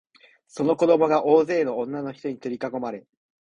[0.47, 3.05] その子供が大勢の女のひとに取りかこまれ、